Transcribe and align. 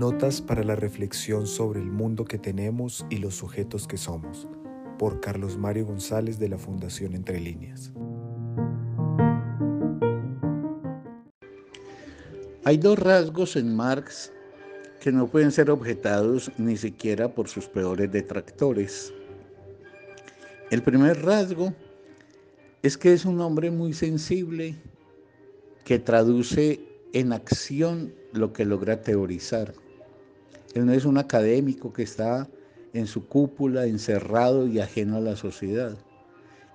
Notas 0.00 0.40
para 0.40 0.64
la 0.64 0.76
reflexión 0.76 1.46
sobre 1.46 1.78
el 1.78 1.90
mundo 1.90 2.24
que 2.24 2.38
tenemos 2.38 3.04
y 3.10 3.18
los 3.18 3.34
sujetos 3.34 3.86
que 3.86 3.98
somos, 3.98 4.48
por 4.98 5.20
Carlos 5.20 5.58
Mario 5.58 5.84
González 5.84 6.38
de 6.38 6.48
la 6.48 6.56
Fundación 6.56 7.12
Entre 7.12 7.38
Líneas. 7.38 7.92
Hay 12.64 12.78
dos 12.78 12.98
rasgos 12.98 13.56
en 13.56 13.76
Marx 13.76 14.32
que 15.02 15.12
no 15.12 15.26
pueden 15.26 15.52
ser 15.52 15.70
objetados 15.70 16.50
ni 16.56 16.78
siquiera 16.78 17.34
por 17.34 17.48
sus 17.48 17.66
peores 17.66 18.10
detractores. 18.10 19.12
El 20.70 20.82
primer 20.82 21.22
rasgo 21.22 21.74
es 22.82 22.96
que 22.96 23.12
es 23.12 23.26
un 23.26 23.38
hombre 23.42 23.70
muy 23.70 23.92
sensible 23.92 24.76
que 25.84 25.98
traduce 25.98 26.80
en 27.12 27.34
acción 27.34 28.14
lo 28.32 28.54
que 28.54 28.64
logra 28.64 29.02
teorizar. 29.02 29.74
Él 30.74 30.86
no 30.86 30.92
es 30.92 31.04
un 31.04 31.18
académico 31.18 31.92
que 31.92 32.02
está 32.02 32.48
en 32.92 33.06
su 33.06 33.26
cúpula, 33.26 33.86
encerrado 33.86 34.66
y 34.66 34.80
ajeno 34.80 35.16
a 35.16 35.20
la 35.20 35.36
sociedad. 35.36 35.96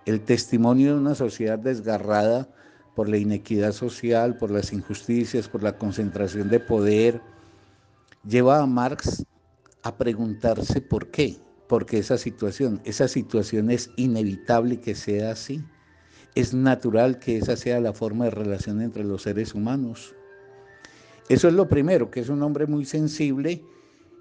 El 0.06 0.22
testimonio 0.22 0.94
de 0.94 1.00
una 1.00 1.16
sociedad 1.16 1.58
desgarrada 1.58 2.50
por 2.96 3.10
la 3.10 3.18
inequidad 3.18 3.72
social, 3.72 4.38
por 4.38 4.52
las 4.52 4.72
injusticias, 4.72 5.48
por 5.48 5.64
la 5.64 5.78
concentración 5.78 6.50
de 6.50 6.60
poder, 6.60 7.22
lleva 8.28 8.60
a 8.60 8.66
Marx 8.66 9.26
a 9.84 9.98
preguntarse 9.98 10.82
por 10.82 11.12
qué, 11.12 11.38
porque 11.68 11.98
esa 11.98 12.18
situación, 12.18 12.82
esa 12.86 13.08
situación 13.08 13.70
es 13.70 13.90
inevitable 13.98 14.80
que 14.80 14.96
sea 14.96 15.32
así. 15.32 15.64
Es 16.36 16.54
natural 16.54 17.20
que 17.20 17.38
esa 17.38 17.56
sea 17.56 17.80
la 17.80 17.94
forma 17.94 18.26
de 18.26 18.32
relación 18.32 18.82
entre 18.82 19.04
los 19.04 19.24
seres 19.24 19.54
humanos. 19.54 20.16
Eso 21.30 21.48
es 21.48 21.54
lo 21.54 21.68
primero, 21.68 22.12
que 22.12 22.20
es 22.20 22.30
un 22.30 22.44
hombre 22.44 22.68
muy 22.68 22.86
sensible 22.86 23.64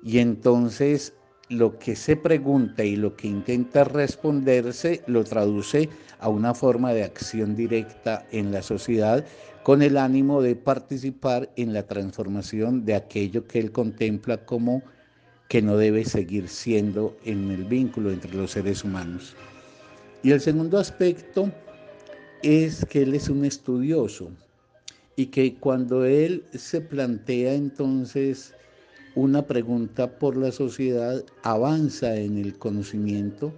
y 0.05 0.19
entonces 0.19 1.15
lo 1.49 1.79
que 1.79 1.97
se 1.97 2.17
pregunta 2.17 2.85
y 2.85 2.97
lo 2.97 3.17
que 3.17 3.27
intenta 3.27 3.85
responderse 3.85 5.03
lo 5.07 5.25
traduce 5.25 5.89
a 6.19 6.29
una 6.29 6.55
forma 6.55 6.93
de 6.93 7.05
acción 7.05 7.57
directa 7.57 8.27
en 8.31 8.53
la 8.53 8.63
sociedad 8.63 9.25
con 9.63 9.83
el 9.83 9.97
ánimo 9.97 10.43
de 10.43 10.57
participar 10.57 11.51
en 11.57 11.73
la 11.73 11.87
transformación 11.87 12.85
de 12.85 12.95
aquello 12.95 13.47
que 13.47 13.59
él 13.59 13.73
contempla 13.73 14.45
como 14.45 14.83
que 15.49 15.63
no 15.63 15.77
debe 15.77 16.05
seguir 16.05 16.49
siendo 16.49 17.17
en 17.25 17.51
el 17.51 17.65
vínculo 17.65 18.11
entre 18.11 18.35
los 18.35 18.53
seres 18.53 18.85
humanos. 18.85 19.35
Y 20.23 20.33
el 20.33 20.41
segundo 20.41 20.79
aspecto 20.79 21.51
es 22.43 22.85
que 22.87 23.03
él 23.03 23.15
es 23.15 23.29
un 23.29 23.45
estudioso 23.45 24.31
y 25.17 25.27
que 25.27 25.55
cuando 25.55 26.05
él 26.05 26.45
se 26.53 26.81
plantea 26.81 27.55
entonces 27.55 28.55
una 29.15 29.47
pregunta 29.47 30.19
por 30.19 30.37
la 30.37 30.51
sociedad, 30.53 31.25
avanza 31.43 32.17
en 32.17 32.39
el 32.39 32.59
conocimiento 32.59 33.53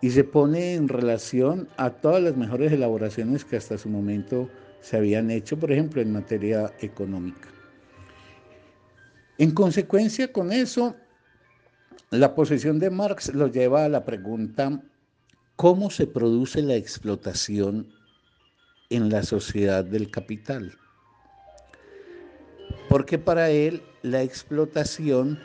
y 0.00 0.10
se 0.10 0.24
pone 0.24 0.74
en 0.74 0.88
relación 0.88 1.68
a 1.76 1.90
todas 1.90 2.22
las 2.22 2.36
mejores 2.36 2.72
elaboraciones 2.72 3.44
que 3.44 3.56
hasta 3.56 3.78
su 3.78 3.88
momento 3.88 4.48
se 4.80 4.96
habían 4.96 5.30
hecho, 5.30 5.58
por 5.58 5.72
ejemplo, 5.72 6.00
en 6.00 6.12
materia 6.12 6.72
económica. 6.80 7.48
En 9.38 9.52
consecuencia 9.52 10.32
con 10.32 10.52
eso, 10.52 10.94
la 12.10 12.34
posición 12.34 12.78
de 12.78 12.90
Marx 12.90 13.34
lo 13.34 13.48
lleva 13.48 13.84
a 13.84 13.88
la 13.88 14.04
pregunta, 14.04 14.82
¿cómo 15.56 15.90
se 15.90 16.06
produce 16.06 16.62
la 16.62 16.74
explotación 16.74 17.88
en 18.90 19.10
la 19.10 19.22
sociedad 19.22 19.84
del 19.84 20.10
capital? 20.10 20.76
Porque 22.88 23.18
para 23.18 23.50
él 23.50 23.82
la 24.10 24.22
explotación 24.22 25.38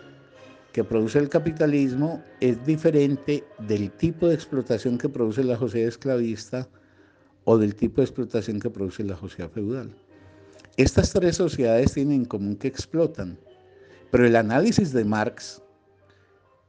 que 0.72 0.84
produce 0.84 1.20
el 1.20 1.30
capitalismo 1.30 2.24
es 2.40 2.64
diferente 2.66 3.44
del 3.60 3.92
tipo 3.92 4.28
de 4.28 4.36
explotación 4.36 4.98
que 4.98 5.10
produce 5.10 5.44
la 5.44 5.58
sociedad 5.58 5.88
esclavista 5.88 6.68
o 7.46 7.58
del 7.58 7.76
tipo 7.76 8.02
de 8.02 8.06
explotación 8.06 8.60
que 8.60 8.70
produce 8.70 9.04
la 9.04 9.18
sociedad 9.18 9.52
feudal. 9.52 9.96
Estas 10.78 11.12
tres 11.12 11.36
sociedades 11.36 11.94
tienen 11.94 12.22
en 12.22 12.26
común 12.26 12.56
que 12.56 12.68
explotan, 12.68 13.38
pero 14.10 14.26
el 14.26 14.36
análisis 14.36 14.92
de 14.94 15.06
Marx, 15.06 15.62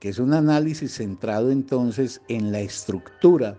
que 0.00 0.10
es 0.10 0.18
un 0.18 0.34
análisis 0.34 0.96
centrado 0.96 1.50
entonces 1.50 2.20
en 2.28 2.52
la 2.52 2.60
estructura 2.60 3.56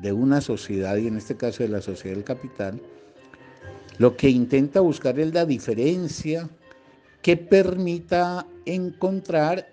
de 0.00 0.12
una 0.12 0.40
sociedad, 0.40 0.96
y 0.96 1.08
en 1.08 1.16
este 1.16 1.36
caso 1.36 1.62
de 1.62 1.70
la 1.70 1.82
sociedad 1.82 2.14
del 2.14 2.24
capital, 2.24 2.80
lo 3.98 4.16
que 4.16 4.30
intenta 4.30 4.80
buscar 4.80 5.18
es 5.18 5.34
la 5.34 5.44
diferencia 5.44 6.48
que 7.22 7.36
permita 7.36 8.46
encontrar 8.64 9.68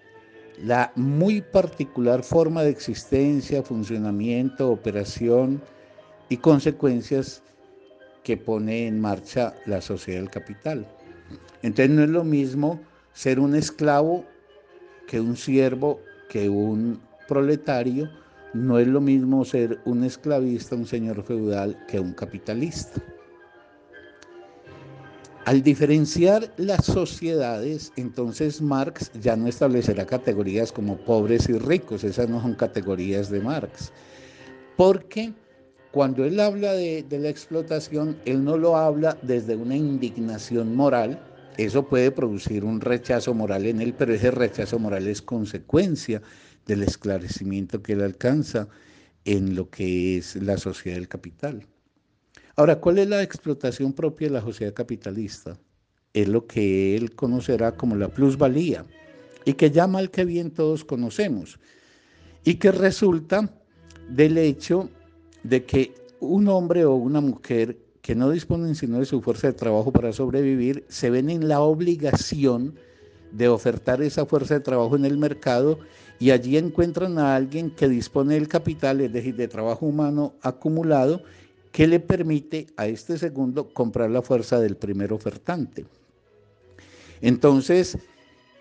la 0.63 0.91
muy 0.95 1.41
particular 1.41 2.23
forma 2.23 2.63
de 2.63 2.71
existencia, 2.71 3.63
funcionamiento, 3.63 4.71
operación 4.71 5.61
y 6.29 6.37
consecuencias 6.37 7.43
que 8.23 8.37
pone 8.37 8.87
en 8.87 8.99
marcha 8.99 9.53
la 9.65 9.81
sociedad 9.81 10.19
del 10.19 10.29
capital. 10.29 10.85
Entonces 11.61 11.95
no 11.95 12.03
es 12.03 12.09
lo 12.09 12.23
mismo 12.23 12.81
ser 13.13 13.39
un 13.39 13.55
esclavo 13.55 14.25
que 15.07 15.21
un 15.21 15.37
siervo, 15.37 16.01
que 16.29 16.49
un 16.49 16.99
proletario, 17.27 18.09
no 18.53 18.79
es 18.79 18.87
lo 18.87 18.99
mismo 18.99 19.45
ser 19.45 19.79
un 19.85 20.03
esclavista, 20.03 20.75
un 20.75 20.87
señor 20.87 21.23
feudal, 21.23 21.77
que 21.87 21.99
un 21.99 22.13
capitalista. 22.13 23.01
Al 25.47 25.63
diferenciar 25.63 26.53
las 26.57 26.83
sociedades, 26.83 27.93
entonces 27.95 28.61
Marx 28.61 29.09
ya 29.21 29.37
no 29.37 29.47
establecerá 29.47 30.05
categorías 30.05 30.73
como 30.73 30.97
pobres 30.97 31.47
y 31.47 31.53
ricos, 31.53 32.03
esas 32.03 32.27
no 32.27 32.41
son 32.41 32.53
categorías 32.53 33.29
de 33.29 33.39
Marx, 33.39 33.93
porque 34.75 35.31
cuando 35.91 36.25
él 36.25 36.41
habla 36.41 36.73
de, 36.73 37.05
la 37.09 37.29
explotación, 37.29 38.17
él 38.25 38.43
no 38.43 38.57
lo 38.57 38.75
habla 38.75 39.17
desde 39.21 39.55
una 39.55 39.77
indignación 39.77 40.75
moral, 40.75 41.17
eso 41.55 41.87
puede 41.87 42.11
producir 42.11 42.65
un 42.65 42.81
rechazo 42.81 43.33
moral 43.33 43.67
en 43.67 43.79
él, 43.79 43.93
pero 43.93 44.13
ese 44.13 44.31
rechazo 44.31 44.79
moral 44.79 45.07
es 45.07 45.21
consecuencia 45.21 46.21
del 46.65 46.83
esclarecimiento 46.83 47.81
que 47.81 47.93
él 47.93 48.01
alcanza 48.03 48.67
en 49.23 49.55
lo 49.55 49.69
que 49.69 50.17
es 50.17 50.35
la 50.35 50.57
sociedad 50.57 50.97
del 50.97 51.07
capital. 51.07 51.65
Ahora, 52.59 52.79
¿cuál 52.79 52.97
es 52.97 53.07
la 53.07 53.21
explotación 53.21 53.93
propia 53.93 54.29
de 54.29 54.33
la 54.33 54.41
sociedad 54.41 54.73
capitalista? 54.73 55.59
Es 56.11 56.27
lo 56.27 56.47
que 56.47 56.95
él 56.95 57.13
conocerá 57.13 57.75
como 57.75 57.95
la 57.95 58.07
plusvalía 58.09 58.83
y 59.45 59.53
que 59.53 59.69
ya 59.69 59.85
mal 59.85 60.09
que 60.09 60.25
bien 60.25 60.49
todos 60.49 60.83
conocemos 60.83 61.59
y 62.43 62.55
que 62.55 62.71
resulta 62.71 63.53
del 64.09 64.39
hecho 64.39 64.89
de 65.43 65.65
que 65.65 65.93
un 66.19 66.47
hombre 66.47 66.83
o 66.85 66.95
una 66.95 67.21
mujer 67.21 67.77
que 68.01 68.15
no 68.15 68.31
disponen 68.31 68.73
sino 68.73 68.97
de 68.97 69.05
su 69.05 69.21
fuerza 69.21 69.45
de 69.45 69.53
trabajo 69.53 69.91
para 69.91 70.11
sobrevivir, 70.11 70.83
se 70.89 71.11
ven 71.11 71.29
en 71.29 71.47
la 71.47 71.59
obligación 71.59 72.73
de 73.31 73.49
ofertar 73.49 74.01
esa 74.01 74.25
fuerza 74.25 74.55
de 74.55 74.61
trabajo 74.61 74.95
en 74.95 75.05
el 75.05 75.19
mercado 75.19 75.77
y 76.17 76.31
allí 76.31 76.57
encuentran 76.57 77.19
a 77.19 77.35
alguien 77.35 77.69
que 77.69 77.87
dispone 77.87 78.33
del 78.33 78.47
capital, 78.47 78.99
es 79.01 79.13
decir, 79.13 79.35
de 79.35 79.47
trabajo 79.47 79.85
humano 79.85 80.33
acumulado 80.41 81.21
que 81.77 81.85
le 81.85 81.99
permite 81.99 82.65
a 82.75 82.87
este 82.87 83.19
segundo 83.19 83.71
comprar 83.71 84.09
la 84.09 84.23
fuerza 84.23 84.59
del 84.59 84.77
primer 84.77 85.13
ofertante. 85.13 85.85
Entonces, 87.21 87.99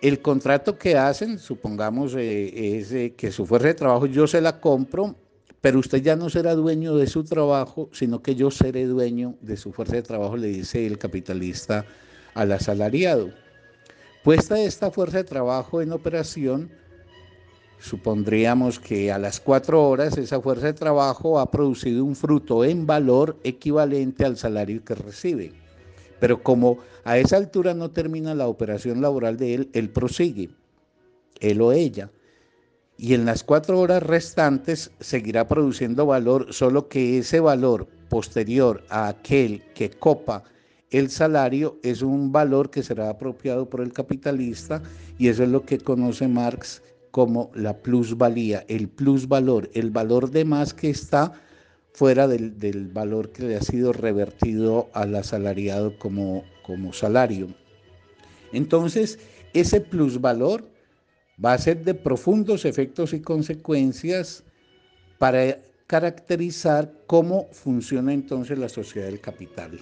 el 0.03 0.21
contrato 0.21 0.77
que 0.77 0.95
hacen, 0.95 1.39
supongamos, 1.39 2.13
eh, 2.13 2.77
es 2.77 2.91
eh, 2.91 3.15
que 3.17 3.31
su 3.31 3.47
fuerza 3.47 3.69
de 3.69 3.73
trabajo 3.73 4.05
yo 4.05 4.27
se 4.27 4.39
la 4.39 4.61
compro, 4.61 5.15
pero 5.61 5.79
usted 5.79 6.03
ya 6.03 6.15
no 6.15 6.29
será 6.29 6.53
dueño 6.53 6.95
de 6.95 7.07
su 7.07 7.23
trabajo, 7.23 7.89
sino 7.91 8.21
que 8.21 8.35
yo 8.35 8.51
seré 8.51 8.85
dueño 8.85 9.33
de 9.41 9.57
su 9.57 9.73
fuerza 9.73 9.95
de 9.95 10.03
trabajo, 10.03 10.37
le 10.37 10.49
dice 10.49 10.85
el 10.85 10.99
capitalista 10.99 11.87
al 12.35 12.51
asalariado. 12.51 13.31
Puesta 14.23 14.61
esta 14.61 14.91
fuerza 14.91 15.17
de 15.17 15.23
trabajo 15.23 15.81
en 15.81 15.91
operación, 15.91 16.69
supondríamos 17.79 18.79
que 18.79 19.11
a 19.11 19.19
las 19.19 19.39
cuatro 19.39 19.87
horas 19.87 20.17
esa 20.17 20.41
fuerza 20.41 20.67
de 20.67 20.73
trabajo 20.73 21.39
ha 21.39 21.51
producido 21.51 22.03
un 22.03 22.15
fruto 22.15 22.63
en 22.65 22.85
valor 22.85 23.37
equivalente 23.43 24.25
al 24.25 24.37
salario 24.37 24.83
que 24.83 24.95
recibe. 24.95 25.53
Pero 26.19 26.41
como 26.41 26.79
a 27.03 27.17
esa 27.17 27.37
altura 27.37 27.73
no 27.73 27.91
termina 27.91 28.33
la 28.33 28.47
operación 28.47 29.01
laboral 29.01 29.37
de 29.37 29.53
él, 29.53 29.69
él 29.73 29.89
prosigue, 29.89 30.49
él 31.39 31.61
o 31.61 31.71
ella. 31.71 32.09
Y 32.97 33.13
en 33.13 33.25
las 33.25 33.43
cuatro 33.43 33.79
horas 33.79 34.01
restantes 34.01 34.91
seguirá 34.99 35.47
produciendo 35.47 36.07
valor, 36.07 36.51
solo 36.51 36.87
que 36.87 37.19
ese 37.19 37.39
valor 37.39 37.87
posterior 38.09 38.83
a 38.89 39.07
aquel 39.09 39.63
que 39.75 39.91
copa 39.91 40.43
el 40.89 41.09
salario 41.11 41.77
es 41.83 42.01
un 42.01 42.31
valor 42.31 42.69
que 42.69 42.81
será 42.81 43.09
apropiado 43.09 43.69
por 43.69 43.81
el 43.81 43.91
capitalista 43.91 44.81
y 45.17 45.27
eso 45.27 45.43
es 45.43 45.49
lo 45.49 45.63
que 45.63 45.79
conoce 45.79 46.27
Marx 46.27 46.81
como 47.17 47.49
la 47.55 47.81
plusvalía, 47.81 48.63
el 48.67 48.89
plusvalor, 48.89 49.71
el 49.73 49.89
valor 49.89 50.29
de 50.29 50.45
más 50.45 50.75
que 50.75 50.91
está 50.91 51.33
fuera 51.91 52.27
del, 52.27 52.91
valor 52.93 53.31
que 53.31 53.41
le 53.41 53.55
ha 53.55 53.61
sido 53.61 53.91
revertido 53.91 54.87
al 54.93 55.15
asalariado 55.15 55.97
como, 55.97 56.43
como 56.61 56.93
salario. 56.93 57.47
Entonces, 58.53 59.17
ese 59.55 59.81
plusvalor 59.81 60.69
va 61.43 61.53
a 61.53 61.57
ser 61.57 61.83
de 61.83 61.95
profundos 61.95 62.65
efectos 62.65 63.13
y 63.13 63.19
consecuencias 63.19 64.43
para 65.17 65.57
caracterizar 65.87 66.93
cómo 67.07 67.47
funciona 67.51 68.13
entonces 68.13 68.59
la 68.59 68.69
sociedad 68.69 69.07
del 69.07 69.21
capital. 69.21 69.79